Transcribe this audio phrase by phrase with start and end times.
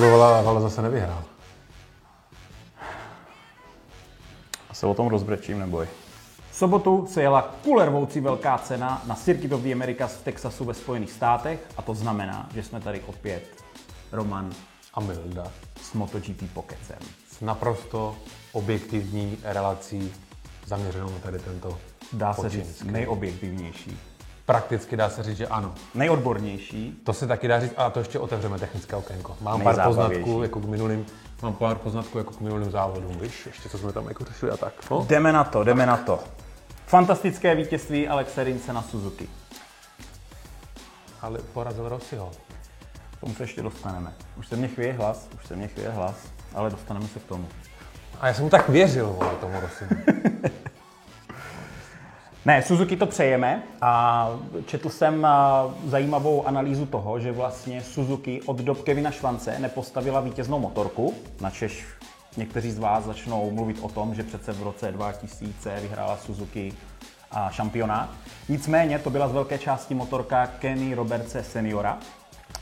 [0.00, 1.24] No, ale, zase nevyhrál.
[4.72, 5.88] Se o tom rozbrečím, neboj.
[6.50, 10.74] V sobotu se jela kulervoucí velká cena na Circuit of the Americas v Texasu ve
[10.74, 13.64] Spojených státech a to znamená, že jsme tady opět
[14.12, 14.50] Roman
[14.94, 15.52] A Milda.
[15.82, 16.98] s MotoGP Pokecem.
[17.30, 18.16] S naprosto
[18.52, 20.12] objektivní relací
[20.66, 21.78] zaměřenou na tady tento
[22.12, 23.98] Dá se říct nejobjektivnější.
[24.46, 25.74] Prakticky dá se říct, že ano.
[25.94, 27.00] Nejodbornější.
[27.04, 29.36] To se taky dá říct, a to ještě otevřeme technické okénko.
[29.40, 31.06] Mám pár poznatků jako k minulým,
[31.42, 34.56] mám pár poznatků jako k minulým závodům, víš, ještě co jsme tam jako řešili a
[34.56, 34.72] tak.
[34.90, 35.06] No.
[35.08, 36.20] Jdeme na to, jdeme na to.
[36.86, 39.28] Fantastické vítězství Alexe Rince na Suzuki.
[41.22, 42.30] Ale porazil Rossiho.
[43.16, 44.12] K tomu se ještě dostaneme.
[44.36, 46.16] Už se mě chvěje hlas, už se mě chvěje hlas,
[46.54, 47.48] ale dostaneme se k tomu.
[48.20, 49.90] A já jsem mu tak věřil, vole, tomu Rossimu.
[52.46, 54.28] Ne, Suzuki to přejeme a
[54.66, 55.26] četl jsem
[55.86, 61.84] zajímavou analýzu toho, že vlastně Suzuki od dob Kevina Švance nepostavila vítěznou motorku, načež
[62.36, 66.72] někteří z vás začnou mluvit o tom, že přece v roce 2000 vyhrála Suzuki
[67.30, 68.10] a šampionát.
[68.48, 71.98] Nicméně to byla z velké části motorka Kenny Robertse seniora,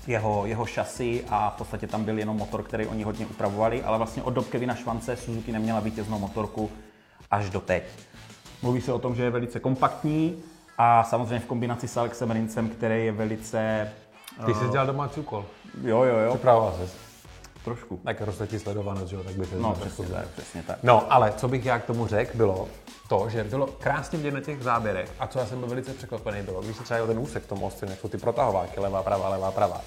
[0.06, 3.98] jeho, jeho šasy a v podstatě tam byl jenom motor, který oni hodně upravovali, ale
[3.98, 6.70] vlastně od dob Kevina Švance Suzuki neměla vítěznou motorku
[7.30, 7.82] až do teď.
[8.62, 10.42] Mluví se o tom, že je velice kompaktní
[10.78, 13.88] a samozřejmě v kombinaci s Alexem Rincem, který je velice...
[14.46, 15.44] Ty jsi dělal domácí úkol.
[15.82, 16.94] Jo, jo, jo, Připravoval ses.
[17.64, 18.00] trošku.
[18.04, 20.20] Tak roste ti sledovanost, že jo, tak by se No, tak přesně poznal.
[20.22, 20.78] tak, přesně tak.
[20.82, 22.68] No, ale co bych já k tomu řekl, bylo
[23.08, 26.42] to, že bylo krásně vidět na těch záběrech a co já jsem byl velice překvapený,
[26.42, 29.28] bylo, když se třeba ten úsek v tom Austinu, jak jsou ty protahováky, levá, pravá,
[29.28, 29.80] levá, pravá.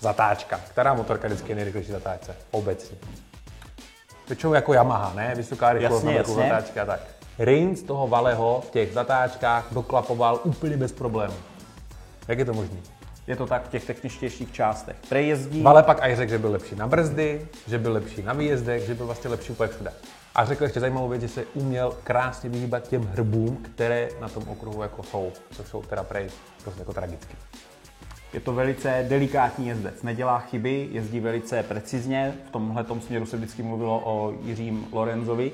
[0.00, 0.60] Zatáčka.
[0.70, 2.36] Která motorka vždycky je nejrychlejší zatáčce?
[2.50, 2.96] Obecně.
[4.28, 5.34] Většinou jako Yamaha, ne?
[5.34, 6.34] Vysoká rychlost, Jasně, jasně.
[6.34, 7.00] zatáčka a tak.
[7.38, 11.34] Rins toho Valeho v těch zatáčkách doklapoval úplně bez problémů.
[12.28, 12.76] Jak je to možné?
[13.26, 14.96] Je to tak v těch techničtějších částech.
[15.08, 15.62] Prej jezdí...
[15.62, 18.94] Vale pak aj řekl, že byl lepší na brzdy, že byl lepší na výjezdech, že
[18.94, 19.92] byl vlastně lepší úplně všude.
[20.34, 24.48] A řekl ještě zajímavou věc, že se uměl krásně vyhýbat těm hrbům, které na tom
[24.48, 26.30] okruhu jako jsou, což jsou teda prej
[26.62, 27.34] prostě jako tragicky.
[28.32, 32.34] Je to velice delikátní jezdec, nedělá chyby, jezdí velice precizně.
[32.48, 35.52] V tomhle směru se vždycky mluvilo o Jiřím Lorenzovi,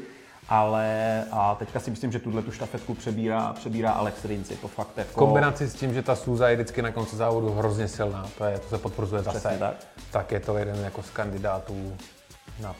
[0.49, 4.50] ale a teďka si myslím, že tuhle tu štafetku přebírá, přebírá Alex Rins.
[4.50, 5.10] Je to fakt jako...
[5.10, 8.44] V kombinaci s tím, že ta Suza je vždycky na konci závodu hrozně silná, to,
[8.44, 9.75] je, to se potvrzuje zase, Přesně tak.
[10.10, 11.97] tak je to jeden jako z kandidátů
[12.60, 12.75] na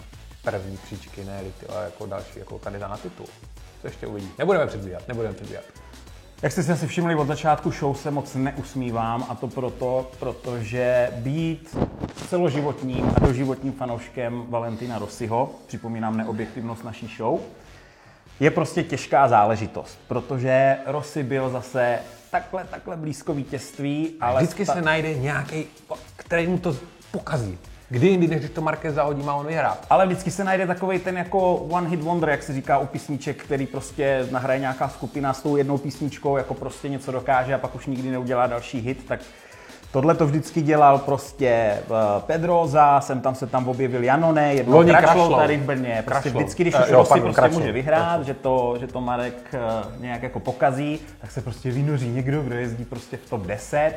[0.44, 3.26] první příčky, ne ale jako další jako kandidát na titul.
[3.81, 4.31] To ještě uvidí.
[4.38, 5.64] Nebudeme předvídat, nebudeme předvídat.
[6.44, 11.10] Jak jste si asi všimli, od začátku show se moc neusmívám a to proto, protože
[11.16, 11.77] být
[12.28, 17.41] celoživotním a doživotním fanouškem Valentina Rossiho, připomínám neobjektivnost naší show,
[18.41, 21.99] je prostě těžká záležitost, protože Rossi byl zase
[22.31, 25.66] takhle, takhle blízko vítězství, ale Vždycky se najde nějaký,
[26.16, 26.76] který mu to
[27.11, 27.59] pokazí.
[27.94, 29.87] Kdy jindy, než když to Marquez zahodí, má on vyhrát.
[29.91, 33.44] Ale vždycky se najde takový ten jako one hit wonder, jak se říká u písniček,
[33.44, 37.75] který prostě nahraje nějaká skupina s tou jednou písničkou, jako prostě něco dokáže a pak
[37.75, 39.21] už nikdy neudělá další hit, tak
[39.93, 41.81] tohle to vždycky dělal prostě eh,
[42.27, 45.34] Pedroza, sem tam se tam objevil Janone, jednou Loni Kračlou.
[45.37, 46.03] tady v Brně.
[46.05, 46.41] Prostě Kračlou.
[46.41, 47.59] vždycky, když Eh, už jo, prostě Kračlou.
[47.59, 49.59] může vyhrát, že to, že to Marek eh,
[50.00, 53.94] nějak jako pokazí, tak se prostě vynoří někdo, kdo jezdí prostě v top 10,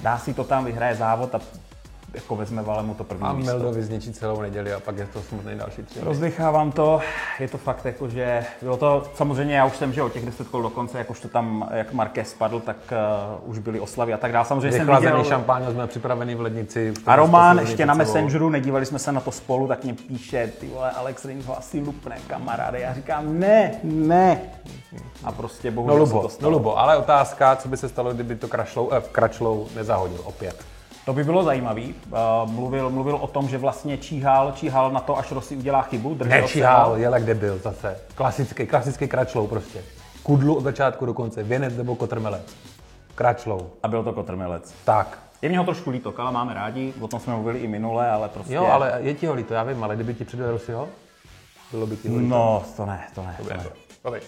[0.00, 1.40] dá si to tam, vyhraje závod a
[2.14, 3.52] jako vezme Valemu to první A místo.
[3.52, 6.00] Meldovi zničí celou neděli a pak je to smutný další tři.
[6.02, 7.00] Rozdechávám to,
[7.40, 10.48] je to fakt jako, že bylo to, samozřejmě já už jsem, že o těch 10
[10.48, 12.76] kol dokonce, jak už to tam, jak Marquez spadl, tak
[13.42, 14.46] uh, už byly oslavy a tak dále.
[14.46, 16.94] Samozřejmě jsem viděl, šampáň, jsme připraveni v lednici.
[17.06, 17.94] a Roman ještě na.
[18.00, 21.58] Messengeru, nedívali jsme se na to spolu, tak mě píše, ty vole, Alex Rins ho
[21.58, 22.80] asi lupne, kamaráde.
[22.80, 24.40] Já říkám, ne, ne.
[25.24, 26.52] A prostě No bohužel se Lubo, to no stalo.
[26.52, 30.64] Lubo, ale otázka, co by se stalo, kdyby to krašlou, eh, kračlou nezahodil opět.
[31.10, 31.94] To by bylo zajímavý.
[32.44, 36.14] Uh, mluvil, mluvil o tom, že vlastně číhal, číhal na to, až Rossi udělá chybu.
[36.14, 37.96] Držel Nečíhal, jel jak debil zase.
[38.14, 39.82] Klasický, klasický kračlou prostě.
[40.22, 42.56] Kudlu od začátku do konce, věnec nebo kotrmelec.
[43.14, 43.70] Kračlou.
[43.82, 44.74] A byl to kotrmelec.
[44.84, 45.18] Tak.
[45.42, 48.28] Je mě ho trošku líto, Kala máme rádi, o tom jsme mluvili i minule, ale
[48.28, 48.54] prostě...
[48.54, 50.88] Jo, ale je ti ho líto, já vím, ale kdyby ti předvedl Rossiho,
[51.70, 52.28] bylo by ti ho líto.
[52.28, 53.36] No, to ne, to ne.
[53.42, 53.66] To ne.
[54.04, 54.20] dobré.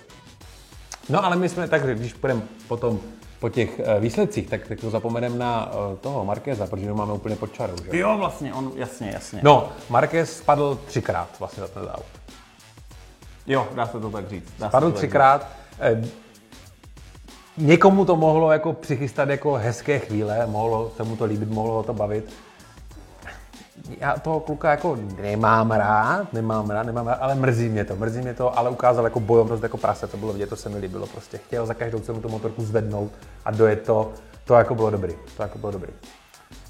[1.09, 3.01] No ale my jsme, takže když půjdeme potom
[3.43, 7.13] po těch eh, výsledcích, tak, tak to zapomeneme na eh, toho Markéza, protože ho máme
[7.13, 7.99] úplně pod čarou, že?
[7.99, 9.41] Jo, vlastně, on, jasně, jasně.
[9.43, 12.07] No, Marquez spadl třikrát vlastně za ten závod.
[13.47, 14.53] Jo, dá se to tak říct.
[14.59, 15.49] Dá se Padl to tak třikrát.
[15.81, 16.03] Eh,
[17.57, 21.83] Někomu to mohlo jako přichystat jako hezké chvíle, mohlo se mu to líbit, mohlo ho
[21.83, 22.33] to bavit.
[24.01, 28.21] Já toho kluka jako nemám rád, nemám rád, nemám rád, ale mrzí mě to, mrzí
[28.21, 31.07] mě to, ale ukázal jako bojovnost jako prase, to bylo vidět, to se mi líbilo
[31.07, 31.39] prostě.
[31.39, 33.13] Chtěl za každou cenu tu motorku zvednout
[33.45, 34.13] a dojet to,
[34.45, 35.93] to jako bylo dobrý, to jako bylo dobrý.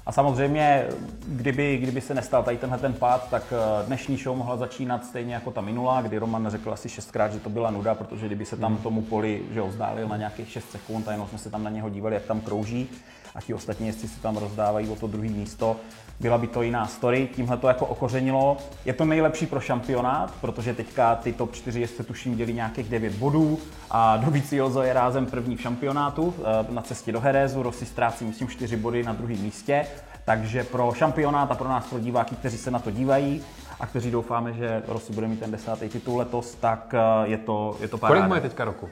[0.05, 0.87] A samozřejmě,
[1.27, 5.33] kdyby, kdyby se nestal tady tenhle ten pád, tak eh, dnešní show mohla začínat stejně
[5.33, 8.57] jako ta minulá, kdy Roman řekl asi šestkrát, že to byla nuda, protože kdyby se
[8.57, 11.63] tam tomu poli že ho vzdálil na nějakých 6 sekund a jenom jsme se tam
[11.63, 12.89] na něho dívali, jak tam krouží
[13.35, 15.75] a ti ostatní jezdci se tam rozdávají o to druhé místo,
[16.23, 18.57] byla by to jiná story, tímhle to jako okořenilo.
[18.85, 23.13] Je to nejlepší pro šampionát, protože teďka ty top 4 jezdce tuším dělí nějakých 9
[23.13, 23.59] bodů
[23.91, 28.47] a Dovizioso je rázem první v šampionátu eh, na cestě do Herezu, Rossi ztrácí myslím
[28.47, 29.85] 4 body na druhém místě,
[30.25, 33.43] takže pro šampionát a pro nás, pro diváky, kteří se na to dívají,
[33.79, 37.77] a kteří doufáme, že Rossi bude mít ten desátý titul letos, tak eh, je to,
[37.81, 38.19] je to paráda.
[38.19, 38.89] Kolik mu je teďka roku?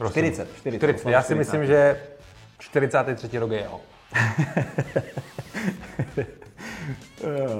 [0.00, 0.12] Rossi.
[0.12, 1.08] 40, 40, 40.
[1.08, 1.38] Já si 40.
[1.38, 2.00] myslím, že
[2.58, 3.38] 43.
[3.38, 3.80] rok je jeho.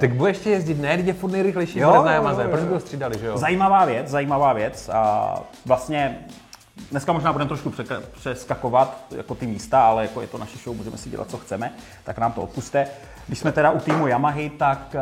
[0.00, 0.96] tak bude ještě jezdit, ne?
[0.96, 2.66] Teď je furt nejrychlejší Jo, jo, na jo, Yamaze, jo, proč jo.
[2.66, 3.38] by ho střídali, že jo?
[3.38, 4.90] Zajímavá věc, zajímavá věc.
[4.93, 5.34] A
[5.66, 6.19] vlastně
[6.90, 7.72] dneska možná budeme trošku
[8.12, 11.72] přeskakovat jako ty místa, ale jako je to naše show, můžeme si dělat, co chceme,
[12.05, 12.87] tak nám to odpuste.
[13.26, 14.96] Když jsme teda u týmu Yamahy, tak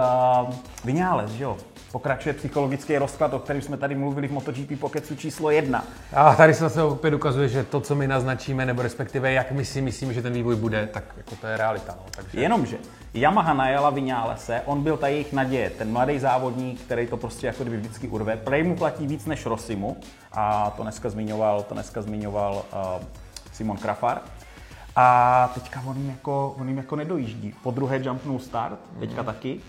[0.47, 0.55] uh,
[0.85, 1.57] Vinales, že jo?
[1.93, 5.85] Pokračuje psychologický rozklad, o kterém jsme tady mluvili v MotoGP Pokecu číslo jedna.
[6.13, 9.65] A tady se zase opět ukazuje, že to, co my naznačíme, nebo respektive jak my
[9.65, 11.95] si myslíme, že ten vývoj bude, tak jako to je realita.
[11.99, 12.05] No.
[12.11, 12.77] Takže Jenomže
[13.17, 17.63] Yamaha najela Vinálese, on byl ta jejich naděje, ten mladý závodník, který to prostě jako
[17.63, 18.37] kdyby vždycky urve.
[18.37, 19.97] Prej mu platí víc než Rossimu
[20.33, 23.05] a to dneska zmiňoval, to dneska zmiňoval uh,
[23.53, 24.21] Simon Krafar.
[24.99, 27.55] A teďka on jim, jako, on jim jako nedojíždí.
[27.63, 29.27] Po druhé jumpnul start, teďka Mhm.
[29.27, 29.61] taky.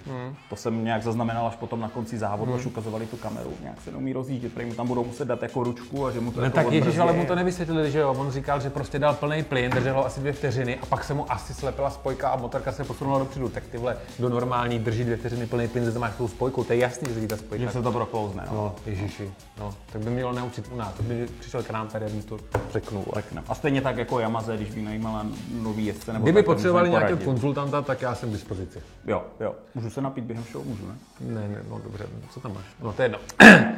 [0.50, 3.54] To jsem nějak zaznamenal až potom na konci závodu, až ukazovali tu kameru.
[3.62, 6.32] Nějak se neumí rozjíždět, prej mu tam budou muset dát jako ručku a že mu
[6.32, 7.00] to No jako tak odbrzdí.
[7.00, 8.16] ale mu to nevysvětlili, že jo?
[8.18, 11.14] On říkal, že prostě dal plný plyn, držel ho asi dvě vteřiny a pak se
[11.14, 13.50] mu asi slepila spojka a motorka se posunula dopředu.
[13.50, 16.74] Tak ty vole, do normální drží dvě vteřiny plný plyn, že máš tou spojku, to
[16.74, 17.66] je jasný, že ta spojka.
[17.66, 18.44] Že se to proklouzne.
[18.52, 18.54] No.
[18.58, 22.06] No, ježiši, no, tak by mělo naučit u nás, to by přišel k nám tady,
[22.06, 22.38] aby to
[22.72, 23.06] řeknul.
[23.16, 23.48] Řekneme.
[23.50, 24.82] A stejně tak jako Yamaze, když by
[25.24, 27.26] najímala nový jezdce nebo Kdyby tak, potřebovali nějakého poradit.
[27.26, 28.82] konzultanta, tak já jsem k dispozici.
[29.08, 29.56] Jo, jo.
[29.76, 30.66] Můžu se napít během show?
[30.66, 30.96] Můžu, ne?
[31.22, 32.64] Ne, ne, no dobře, co tam máš?
[32.84, 33.20] No to je jedno.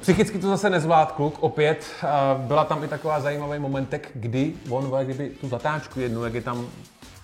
[0.00, 1.86] Psychicky to zase nezvlád kluk, opět.
[2.36, 6.66] Byla tam i taková zajímavý momentek, kdy on, kdyby tu zatáčku jednu, jak je tam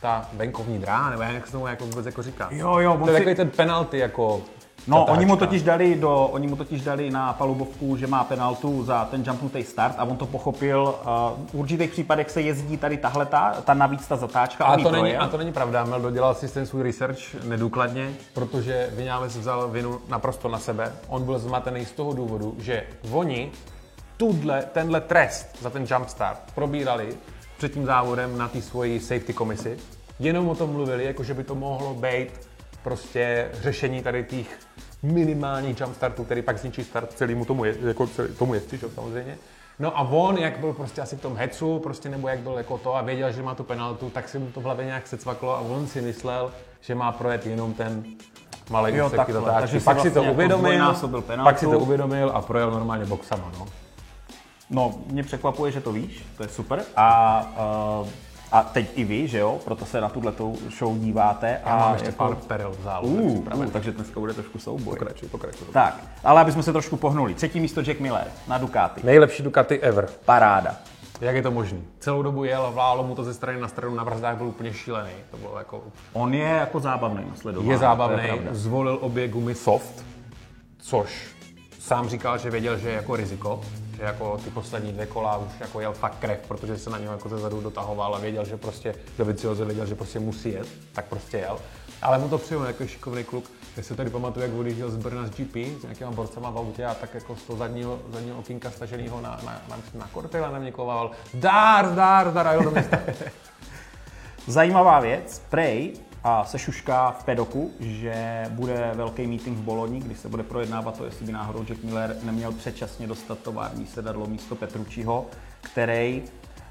[0.03, 2.49] ta venkovní dráha, nebo jak se tomu jako vůbec jako říká.
[2.51, 4.43] Jo, jo, on To je si- takový ten penalty jako
[4.88, 5.12] No, zatáčka.
[5.12, 9.05] oni mu, totiž dali do, oni mu totiž dali na palubovku, že má penaltu za
[9.05, 10.82] ten jumpnutý start a on to pochopil.
[10.82, 11.11] Uh,
[11.50, 14.64] v určitých případech se jezdí tady tahle ta, ta navíc ta zatáčka.
[14.64, 18.90] A to, není, a to není pravda, Mel dodělal si ten svůj research nedůkladně, protože
[18.93, 20.93] Vinales vzal vinu naprosto na sebe.
[21.08, 22.82] On byl zmatený z toho důvodu, že
[23.12, 23.50] oni
[24.17, 27.08] tudle, tenhle trest za ten jumpstart probírali
[27.56, 29.79] před tím závodem na té svoji safety komisi.
[30.19, 32.29] Jenom o tom mluvili, jako že by to mohlo být
[32.82, 34.68] prostě řešení tady těch
[35.03, 39.39] minimálních jumpstartů, který pak zničí start celému tomu, je, jako celý, tomu jezdci, že samozřejmě.
[39.79, 42.79] No a on, jak byl prostě asi v tom hecu, prostě nebo jak byl jako
[42.79, 45.56] to a věděl, že má tu penaltu, tak si mu to v hlavě nějak secvaklo
[45.56, 48.05] a on si myslel, že má projet jenom ten
[48.71, 49.53] malý Jo, úsek takhle.
[49.53, 50.95] Takže si Pak si to vlastně jako uvědomil,
[51.44, 53.67] pak si to uvědomil a projel normálně boxama, no.
[54.71, 56.83] No, mě překvapuje, že to víš, to je super.
[56.97, 57.41] A,
[58.03, 58.09] uh,
[58.53, 60.33] a teď i vy, že jo, proto se na tuhle
[60.79, 61.61] show díváte.
[61.67, 63.09] Já a mám ještě jako, pár perel v zálu.
[63.09, 64.99] uh, uh, takže dneska bude trošku souboj.
[64.99, 65.67] Pokračuj, pokračuj.
[65.73, 67.35] Tak, ale aby jsme se trošku pohnuli.
[67.35, 69.00] Třetí místo Jack Miller na Ducati.
[69.05, 70.09] Nejlepší Ducati ever.
[70.25, 70.77] Paráda.
[71.21, 71.79] Jak je to možné?
[71.99, 74.73] Celou dobu jel a vlálo mu to ze strany na stranu, na brzdách byl úplně
[74.73, 75.11] šílený.
[75.31, 75.83] To bylo jako...
[76.12, 77.70] On je jako zábavný na sledování.
[77.70, 78.51] Je zábavný, pravda.
[78.53, 80.05] zvolil obě gumy soft,
[80.79, 81.34] což
[81.81, 83.61] sám říkal, že věděl, že je jako riziko,
[83.98, 87.12] že jako ty poslední dvě kola už jako jel fakt krev, protože se na něho
[87.12, 91.36] jako zezadu dotahoval a věděl, že prostě Dovizioso věděl, že prostě musí jet, tak prostě
[91.36, 91.58] jel.
[92.02, 93.50] Ale mu to přijel jako šikovný kluk.
[93.76, 96.84] Já si tady pamatuju, jak odjížděl z Brna z GP s nějakýma borcema v autě
[96.84, 100.58] a tak jako z toho zadního, zadního okýnka staženého na, na, na, na kortyle na
[100.58, 101.10] mě koval.
[101.34, 102.98] Zdar, zdar, zdar a jel do města.
[104.46, 110.15] Zajímavá věc, Prej a se šušká v pedoku, že bude velký meeting v Boloni, kdy
[110.15, 114.55] se bude projednávat to, jestli by náhodou Jack Miller neměl předčasně dostat tovární sedadlo místo
[114.55, 115.27] Petručiho,
[115.60, 116.22] který,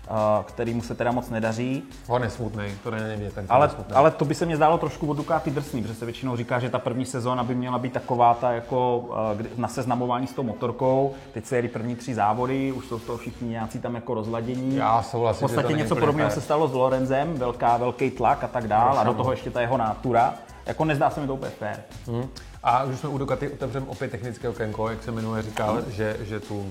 [0.10, 1.84] uh, který mu se teda moc nedaří.
[2.08, 3.34] On je smutný, to není vidět.
[3.34, 3.96] ten Ale, smutný.
[3.96, 6.70] ale to by se mě zdálo trošku od Ducati drsný, protože se většinou říká, že
[6.70, 9.10] ta první sezóna by měla být taková ta jako
[9.58, 11.14] na seznamování s tou motorkou.
[11.34, 14.76] Teď se jeli první tři závody, už jsou z toho všichni nějací tam jako rozladění.
[14.76, 18.68] Já souhlasím, V podstatě něco podobného se stalo s Lorenzem, velká, velký tlak a tak
[18.68, 20.34] dál, a do toho ještě ta jeho nátura.
[20.66, 21.84] Jako nezdá se mi to úplně fér.
[22.08, 22.28] Hmm.
[22.64, 26.40] A když jsme u Ducati, otevřeme opět technické okénko, jak jsem minule říkal, že, že
[26.40, 26.66] tu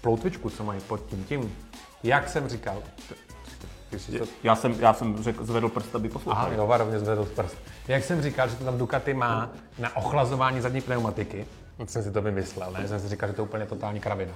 [0.00, 1.52] ploutvičku, co mají pod tím, tím,
[2.02, 3.14] jak jsem říkal, to,
[4.42, 6.52] Já jsem, já jsem řekl, zvedl prst, aby aha, poslouchal.
[6.52, 7.56] jo, varovně zvedl prst.
[7.88, 11.46] Jak jsem říkal, že to tam Ducati má na ochlazování zadní pneumatiky,
[11.78, 12.88] tak jsem si to vymyslel, ne?
[12.88, 14.32] Jsem si říkal, že to je úplně totální kravina.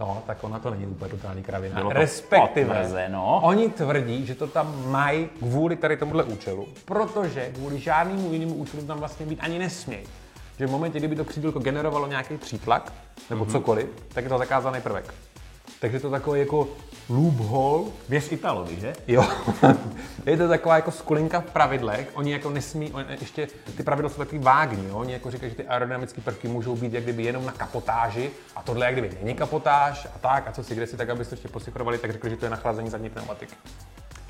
[0.00, 1.74] No, tak ona to není úplně totální kravina.
[1.74, 3.40] Bylo to Respektive, potvrzeno.
[3.44, 8.82] oni tvrdí, že to tam mají kvůli tady tomuhle účelu, protože kvůli žádnému jinému účelu
[8.82, 10.06] tam vlastně být ani nesmějí.
[10.58, 12.92] Že v momentě, kdyby to křídlko generovalo nějaký přítlak,
[13.30, 13.52] nebo mm-hmm.
[13.52, 15.14] cokoliv, tak je to zakázaný prvek.
[15.80, 16.68] Takže to takový jako
[17.08, 18.92] loophole, Věř Italovi, že?
[19.08, 19.24] Jo,
[20.26, 24.16] je to taková jako skulinka v pravidlech, oni jako nesmí, on, ještě ty pravidla jsou
[24.18, 24.96] takový vágní, jo?
[24.96, 28.62] oni jako říkají, že ty aerodynamické prvky můžou být jak kdyby jenom na kapotáži a
[28.62, 31.48] tohle jak kdyby není kapotáž a tak a co si kde si tak, abyste ještě
[31.48, 33.54] posikrovali, tak řekli, že to je nachlazení zadní pneumatiky.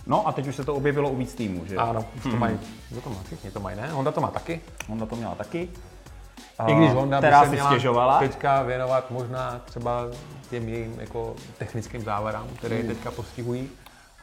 [0.07, 1.77] No a teď už se to objevilo u víc týmů, že?
[1.77, 2.59] Ano, už to mají,
[2.91, 3.89] kdo to má, všichni to mají, ne?
[3.93, 4.61] Honda to má taky.
[4.89, 5.69] Honda to měla taky.
[6.67, 8.19] I když Honda by která se si měla stěžovala.
[8.19, 10.07] teďka věnovat možná třeba
[10.53, 13.71] těm jejím jako technickým závarám, které je teďka postihují.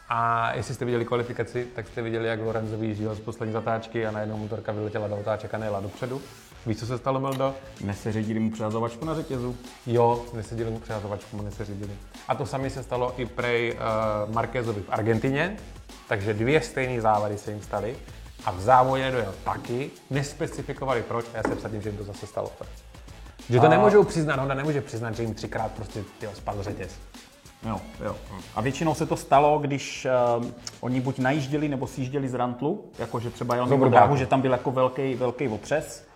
[0.09, 4.11] A jestli jste viděli kvalifikaci, tak jste viděli, jak Lorenzo vyjížděl z poslední zatáčky a
[4.11, 6.21] najednou motorka vyletěla do otáček a nejela dopředu.
[6.65, 7.55] Víš, co se stalo, Meldo?
[7.83, 9.57] Neseřadili mu přehazovačku na řetězu.
[9.85, 11.91] Jo, neseděli mu přehazovačku, mu neseřídili.
[12.27, 15.57] A to samé se stalo i prej uh, Marquezovi v Argentině,
[16.07, 17.95] takže dvě stejné závady se jim staly.
[18.45, 22.27] A v závodě dojel taky, nespecifikovali proč a já se vsadím, že jim to zase
[22.27, 22.51] stalo.
[23.49, 26.91] Že to A- nemůžou přiznat, Honda nemůže přiznat, že jim třikrát prostě tyjo, spadl řetěz.
[27.67, 28.15] Jo, jo.
[28.55, 30.07] A většinou se to stalo, když
[30.39, 30.45] uh,
[30.79, 34.51] oni buď najížděli nebo sjížděli z rantlu, jakože třeba jel mimo dráhu, že tam byl
[34.51, 36.07] jako velký, velký otřes.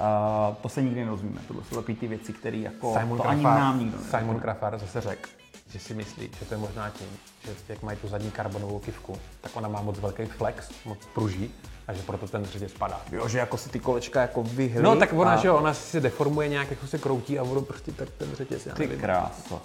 [0.00, 1.40] Uh, to se nikdy nerozumíme.
[1.48, 4.10] Tohle jsou takový ty věci, které jako Simon to ani Krafar, nám nikdo neví.
[4.10, 5.30] Simon Krafar zase řekl,
[5.70, 7.06] že si myslí, že to je možná tím,
[7.44, 11.50] že jak mají tu zadní karbonovou kivku, tak ona má moc velký flex, moc pruží,
[11.88, 13.00] a že proto ten řetěz spadá.
[13.12, 14.82] Jo, že jako si ty kolečka jako vyhly.
[14.82, 15.36] No tak ona, a...
[15.36, 18.66] že jo, ona si deformuje nějak, jako se kroutí a ono prostě tak ten řetěz,
[18.66, 19.00] já Ty nevím.
[19.00, 19.62] kráso.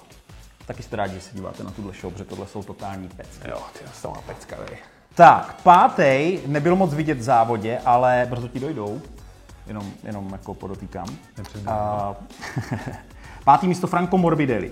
[0.68, 3.50] Taky jste rádi, že se díváte na tuhle show, protože tohle jsou totální pecky.
[3.50, 4.78] Jo, ty to má pecka, vej.
[5.16, 9.02] Tak, pátý nebyl moc vidět v závodě, ale brzo ti dojdou.
[9.68, 11.08] Jenom, jenom jako podotýkám.
[13.44, 14.72] Pátý místo Franco Morbidelli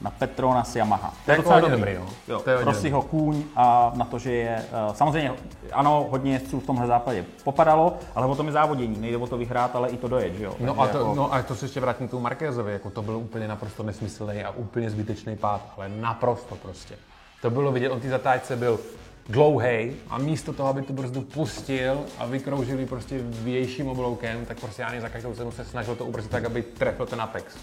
[0.00, 1.14] na Petronas Yamaha.
[1.24, 2.06] To je jako hodně dobrý, no.
[2.28, 5.32] Jo, To je hodně Rossiho kůň a na to, že je, eh, samozřejmě,
[5.72, 9.38] ano, hodně jezdců v tomhle západě popadalo, ale o tom je závodění, nejde o to
[9.38, 10.54] vyhrát, ale i to dojet, že jo.
[10.60, 12.90] No Takže a, to, jako, no a to se ještě vrátím k tomu Markézovi, jako
[12.90, 16.94] to byl úplně naprosto nesmyslný a úplně zbytečný pád, ale naprosto prostě.
[17.42, 18.80] To bylo vidět, on ty zatáčce byl
[19.28, 24.60] dlouhý a místo toho, aby tu brzdu pustil a vykroužil ji prostě vějším obloukem, tak
[24.60, 27.56] prostě já za každou cenu se snažil to ubrzdit tak, aby trefil ten Apex.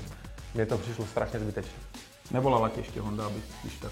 [0.54, 1.74] Mně to přišlo strašně zbytečné.
[2.32, 3.92] Nevolala tě ještě Honda, aby když tak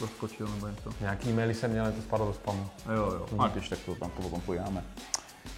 [0.00, 0.90] rozkočil nebo něco.
[1.00, 2.66] Nějaký maily jsem měl, ale to spadlo do spamu.
[2.94, 4.84] Jo, jo, a když tak to tam to potom pojáme.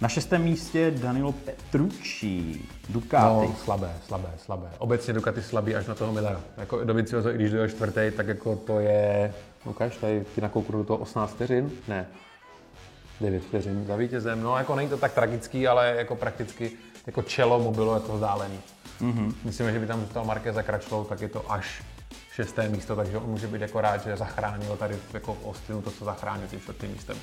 [0.01, 3.47] Na šestém místě Danilo Petrucci, Ducati.
[3.47, 4.69] No, slabé, slabé, slabé.
[4.77, 6.41] Obecně Ducati slabý až na toho Millera.
[6.57, 9.33] Jako Dovizioso, i když dojel čtvrtý, tak jako to je,
[9.65, 11.71] ukáž, tady ti nakouknu do toho 18 vteřin?
[11.87, 12.07] Ne.
[13.21, 14.41] 9 vteřin za vítězem.
[14.41, 16.71] No, jako není to tak tragický, ale jako prakticky
[17.07, 18.59] jako čelo mu bylo jako vzdálený.
[19.01, 19.33] Mm-hmm.
[19.43, 21.83] Myslím, že by tam zůstal Marquez za Kračlou, tak je to až
[22.31, 25.91] šesté místo, takže on může být jako rád, že zachránil tady jako v Austinu to,
[25.91, 27.17] co zachránil tím čtvrtým místem.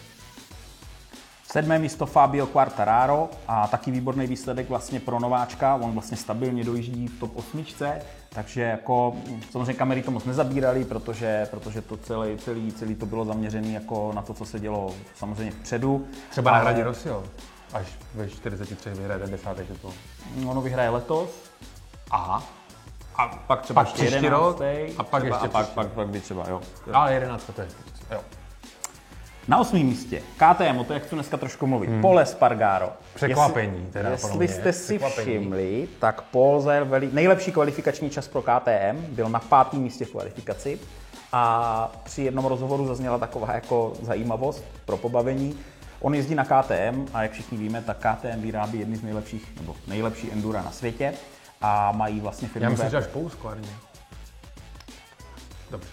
[1.53, 5.75] Sedmé místo Fabio Quartararo a taky výborný výsledek vlastně pro nováčka.
[5.75, 7.65] On vlastně stabilně dojíždí v top 8,
[8.29, 9.17] takže jako
[9.51, 14.13] samozřejmě kamery to moc nezabírali, protože, protože to celý, celý, celý to bylo zaměřené jako
[14.15, 16.07] na to, co se dělo samozřejmě vpředu.
[16.31, 17.25] Třeba Ale nahradí Rossio.
[17.73, 19.93] Až ve 43 vyhraje ten desátý titul.
[20.47, 21.51] Ono vyhraje letos
[22.11, 22.60] Aha.
[23.17, 24.99] A pak třeba Pak ještě příští rok 11.
[24.99, 26.61] a pak třeba, ještě a pak, pak, pak, by třeba, jo.
[26.93, 27.69] Ale 11 to je,
[28.11, 28.21] jo.
[29.49, 32.03] Na osmém místě KTM, o to jak chci dneska trošku mluvit, hmm.
[32.03, 32.93] Pole Spargaro.
[33.15, 38.29] Překvapení Jestli, teda Jestli mě, jste si všimli, tak Paul zajel veli, nejlepší kvalifikační čas
[38.29, 40.79] pro KTM, byl na pátém místě v kvalifikaci
[41.33, 45.59] a při jednom rozhovoru zazněla taková jako zajímavost pro pobavení.
[46.01, 49.77] On jezdí na KTM a jak všichni víme, tak KTM vyrábí jedny z nejlepších, nebo
[49.87, 51.15] nejlepší endura na světě
[51.61, 53.69] a mají vlastně firmu Já myslím, že až Polsko, ale ne.
[55.71, 55.89] Dobře.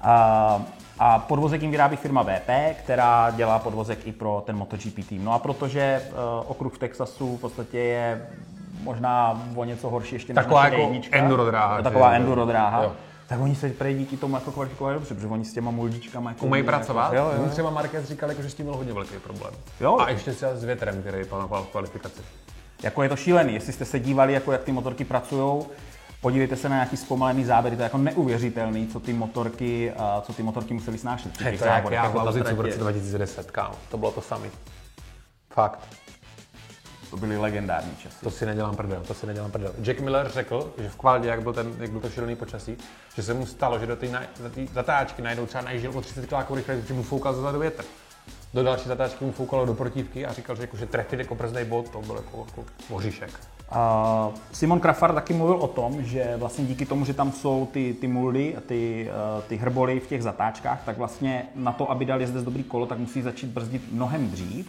[0.00, 0.62] A,
[0.98, 5.24] a podvozek jim vyrábí firma VP, která dělá podvozek i pro ten MotoGP tým.
[5.24, 6.16] No a protože uh,
[6.50, 8.26] okruh v Texasu v podstatě je
[8.82, 12.82] možná o něco horší ještě než Taková jako D1, enduro dráha, Taková že- enduro dráha.
[12.82, 12.92] Jo.
[13.26, 16.46] Tak oni se prej díky tomu jako kvalifikovali dobře, protože oni s těma muldičkama jako
[16.46, 17.12] Umejí jako, pracovat?
[17.12, 17.42] Jo, jo.
[17.42, 19.54] Mně třeba Marquez říkal, jako, že s tím byl hodně velký problém.
[19.80, 19.98] Jo.
[19.98, 22.20] A ještě třeba s větrem, který panoval v kvalifikaci.
[22.82, 25.64] Jako je to šílený, jestli jste se dívali, jako jak ty motorky pracují,
[26.20, 30.42] podívejte se na nějaký zpomalený záběry, to je jako neuvěřitelný, co ty motorky, co ty
[30.42, 31.40] motorky museli snášet.
[31.40, 33.74] Je těch to jak já v jako Lazicu roce 2010, kámo.
[33.90, 34.50] To bylo to samý.
[35.52, 35.80] Fakt.
[37.10, 38.16] To byly legendární časy.
[38.22, 39.72] To si nedělám prdel, to si nedělám prdel.
[39.82, 42.76] Jack Miller řekl, že v kvaldě, jak byl, ten, jak byl to šílený počasí,
[43.16, 44.22] že se mu stalo, že do té na-
[44.72, 47.84] zatáčky najednou třeba najížděl o 30 km rychleji, že mu foukal zezadu větr.
[48.54, 51.64] Do další zatáčky mu foukalo do protivky a říkal, že, jako, že trefit jako brzdnej
[51.64, 53.30] bod, to byl jako, jako oříšek.
[54.52, 58.08] Simon Krafar taky mluvil o tom, že vlastně díky tomu, že tam jsou ty, ty
[58.08, 62.44] muldy ty, uh, ty hrboly v těch zatáčkách, tak vlastně na to, aby dal jezdec
[62.44, 64.68] dobrý kolo, tak musí začít brzdit mnohem dřív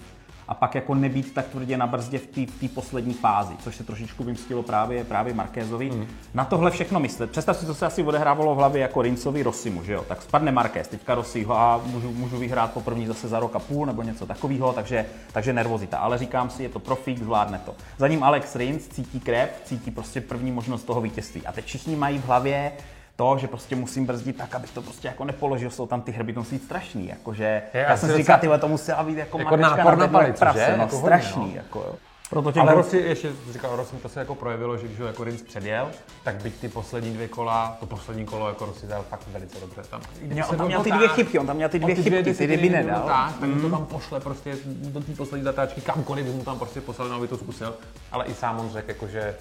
[0.52, 2.28] a pak jako nebýt tak tvrdě na brzdě v
[2.60, 5.90] té poslední fázi, což se trošičku vymstilo právě, právě Markézovi.
[5.90, 6.08] Mm.
[6.34, 7.32] Na tohle všechno myslet.
[7.32, 10.06] Představ si, co se asi odehrávalo v hlavě jako Rincovi Rossimu, že jo?
[10.08, 13.60] Tak spadne Markéz, teďka Rossi ho a můžu, můžu vyhrát poprvé zase za rok a
[13.60, 15.98] půl nebo něco takového, takže, takže nervozita.
[15.98, 17.76] Ale říkám si, je to profík, zvládne to.
[17.98, 21.42] Za ním Alex Rins cítí krep, cítí prostě první možnost toho vítězství.
[21.46, 22.72] A teď všichni mají v hlavě
[23.16, 26.34] to, že prostě musím brzdit tak, abych to prostě jako nepoložil, jsou tam ty hrby,
[26.34, 29.40] to musí být strašný, jakože je, já jsem si říkal, tyhle, to musela být jako,
[29.40, 30.78] jako nápor na palici, prase, že?
[30.78, 31.62] No, jako strašný, hodně, no.
[31.62, 31.96] jako jo.
[32.32, 35.42] Proto Ale Rossi, ještě říkal, Rossi to se jako projevilo, že když ho jako Rins
[35.42, 35.92] předjel,
[36.24, 39.82] tak byť ty poslední dvě kola, to poslední kolo jako Rossi dal fakt velice dobře.
[39.90, 42.34] Tam, měl, on tam měl ty dvě chybky, on tam měl ty dvě ty chybky,
[42.34, 43.08] ty kdyby nedal.
[43.08, 43.62] Tak, tak mm.
[43.62, 47.28] to tam pošle prostě do té poslední zatáčky, kamkoliv by mu tam prostě poslal, aby
[47.28, 47.76] to zkusil.
[48.12, 49.36] Ale i sám on řekl, jako, že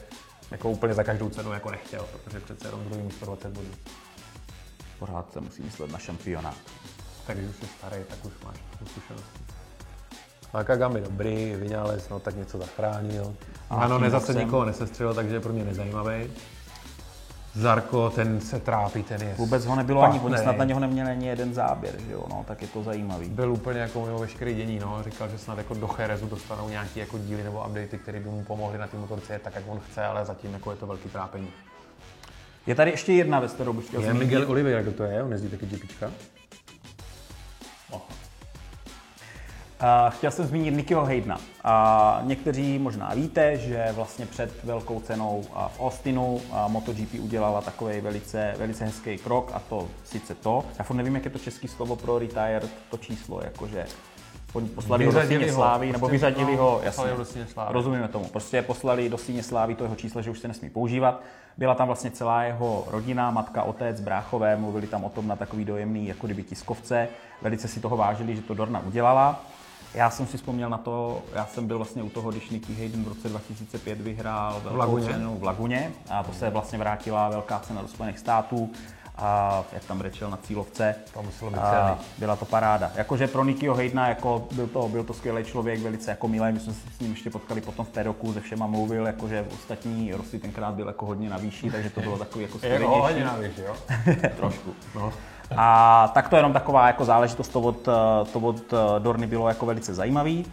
[0.50, 3.70] jako úplně za každou cenu jako nechtěl, protože přece jenom druhý místo 20 bodů
[5.00, 6.56] pořád se musí myslet na šampionát.
[7.26, 8.56] Tak když už jsi starý, tak už máš
[8.90, 9.40] zkušenosti.
[10.54, 13.34] Nakagami dobrý, vynález, no tak něco zachránil.
[13.70, 16.30] A ano, nezase nikoho nesestřelil, takže je pro mě nezajímavý.
[17.54, 21.10] Zarko, ten se trápí, ten je Vůbec ho nebylo ani, oni snad na něho neměli
[21.10, 23.28] ani jeden záběr, že jo, no, tak je to zajímavý.
[23.28, 27.00] Byl úplně jako mimo veškerý dění, no, říkal, že snad jako do Cherezu dostanou nějaký
[27.00, 30.04] jako díly nebo updaty, které by mu pomohly na té motorce tak, jak on chce,
[30.04, 31.48] ale zatím jako je to velký trápení.
[32.66, 34.18] Je tady ještě jedna věc, kterou bych chtěl zmínit.
[34.18, 35.22] Miguel Oliveira, kdo to je?
[35.22, 36.10] On jezdí taky GPčka?
[39.82, 41.36] Uh, chtěl jsem zmínit Nickyho Haydna.
[41.36, 48.54] Uh, někteří možná víte, že vlastně před velkou cenou v Austinu MotoGP udělala takový velice,
[48.58, 51.96] velice hezký krok a to sice to, já furt nevím, jak je to český slovo
[51.96, 53.86] pro retired, to číslo, jakože
[54.74, 57.10] poslali ho do síně slávy, nebo vyřadili ho, jasně,
[57.68, 61.22] rozumíme tomu, prostě poslali do síně slávy to jeho číslo, že už se nesmí používat.
[61.56, 65.64] Byla tam vlastně celá jeho rodina, matka, otec, bráchové, mluvili tam o tom na takový
[65.64, 67.08] dojemný, jako kdyby tiskovce.
[67.42, 69.42] Velice si toho vážili, že to Dorna udělala.
[69.94, 73.04] Já jsem si vzpomněl na to, já jsem byl vlastně u toho, když Nicky Hayden
[73.04, 75.06] v roce 2005 vyhrál velkou v Laguně.
[75.06, 78.70] cenu v Laguně a to se vlastně vrátila velká cena do Spojených států
[79.16, 80.94] a jak tam brečel na cílovce.
[81.14, 82.92] To muselo být a byla to paráda.
[82.94, 86.60] Jakože pro Nikyho Hejdna jako byl to, byl to skvělý člověk, velice jako milý, my
[86.60, 90.38] jsme se s ním ještě potkali potom v pedoku, se všema mluvil, jakože ostatní Rossi
[90.38, 92.84] tenkrát byl jako hodně na výši, takže to bylo takový jako skvělý.
[92.84, 93.76] Jako hodně na výši, jo?
[94.36, 94.74] Trošku.
[94.94, 95.12] No.
[95.56, 97.88] A tak to jenom taková jako záležitost, to od,
[98.32, 100.46] to od Dorny bylo jako velice zajímavý.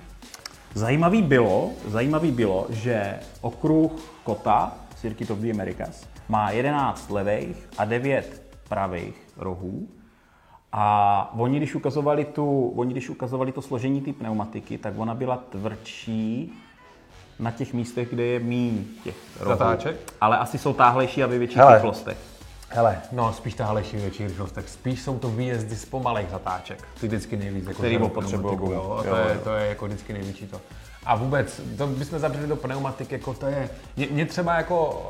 [0.73, 3.91] Zajímavý bylo, zajímavý bylo, že okruh
[4.23, 9.87] Kota, Circuit of the Americas, má 11 levých a 9 pravých rohů.
[10.71, 15.37] A oni, když ukazovali, tu, oni, když ukazovali to složení té pneumatiky, tak ona byla
[15.49, 16.53] tvrdší
[17.39, 19.57] na těch místech, kde je míň těch rohů.
[19.57, 20.13] Zatáček?
[20.21, 22.36] Ale asi jsou táhlejší a ve větších rychlostech.
[22.69, 24.69] Hele, no spíš táhlejší větší rychlostech.
[24.69, 26.87] Spíš jsou to výjezdy z pomalých zatáček.
[27.01, 27.67] Ty vždycky nejvíc.
[27.67, 28.57] Jako Který potřebují.
[28.61, 30.61] Jo, jo, to, je, to je jako vždycky největší to.
[31.05, 35.03] A vůbec, to bychom zabřeli do pneumatiky, jako to je, mě, mě, třeba jako,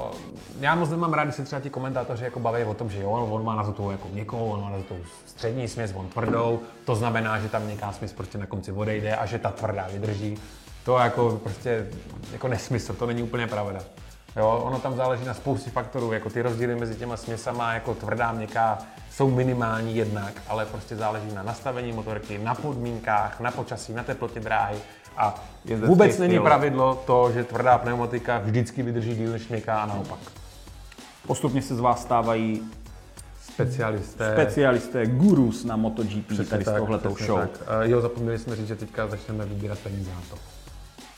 [0.60, 3.10] já moc nemám rád, když se třeba ti komentátoři jako baví o tom, že jo,
[3.10, 6.96] on má na to jako měkkou, on má na to střední směs, on tvrdou, to
[6.96, 10.38] znamená, že tam měkká směs prostě na konci odejde a že ta tvrdá vydrží.
[10.86, 11.88] To je jako prostě
[12.32, 13.80] jako nesmysl, to není úplně pravda.
[14.38, 18.32] Jo, ono tam záleží na spoustě faktorů, jako ty rozdíly mezi těma směsama, jako tvrdá,
[18.32, 18.78] měkká,
[19.12, 24.40] jsou minimální jednak, ale prostě záleží na nastavení motorky, na podmínkách, na počasí, na teplotě
[24.40, 24.78] dráhy.
[25.18, 25.44] A
[25.86, 26.28] vůbec styl.
[26.28, 30.20] není pravidlo to, že tvrdá pneumatika vždycky vydrží díl než měkká a naopak.
[31.28, 32.62] Postupně se z vás stávají
[33.42, 34.34] specialisté.
[34.34, 37.40] Specialisté, gurus na MotoGP přesně tady tak, z tohletou show.
[37.40, 37.50] Tak.
[37.82, 40.57] jo, zapomněli jsme říct, že teďka začneme vybírat peníze na to.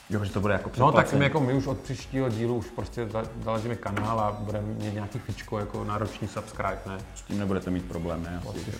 [0.09, 2.65] Jo, že to bude jako No tak my, jako my už od příštího dílu už
[2.65, 3.09] prostě
[3.43, 6.97] založíme kanál a budeme mít nějaký fičko jako náročný subscribe, ne?
[7.15, 8.41] S tím nebudete mít problém, ne?
[8.49, 8.71] Asi,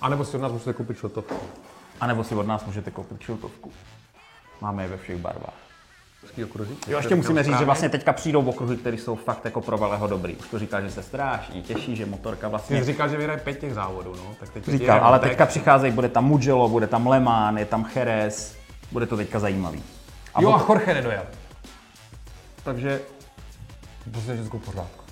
[0.00, 1.34] a nebo si od nás můžete koupit šiltovku.
[2.00, 3.72] A nebo si od nás můžete koupit šiltovku.
[4.60, 5.54] Máme je ve všech barvách.
[6.44, 6.76] Okruhy?
[6.88, 10.06] Jo, ještě musíme říct, že vlastně teďka přijdou okruhy, které jsou fakt jako pro Valého
[10.06, 10.36] dobrý.
[10.36, 12.78] Už to říká, že se strašně těší, že motorka vlastně...
[12.78, 14.34] Ty říkal, že vyhraje pět těch závodů, no.
[14.40, 17.90] Tak teď říkal, ale teďka přicházejí, bude tam Mugello, bude tam Le Mans, je tam
[17.96, 18.56] Jerez,
[18.92, 19.82] bude to teďka zajímavý.
[20.34, 21.26] A jo, a Jorge nedojel.
[22.64, 23.00] Takže...
[24.12, 25.04] Prostě všechno v pořádku.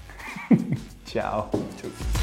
[1.05, 1.42] Čau.
[1.81, 2.15] Čau.